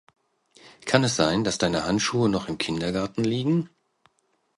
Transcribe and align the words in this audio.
Kann 0.87 1.03
es 1.03 1.15
sein, 1.15 1.43
dass 1.43 1.59
deine 1.59 1.85
Handschuhe 1.85 2.27
noch 2.27 2.49
im 2.49 2.57
Kindergarten 2.57 3.23
liegen? 3.23 3.69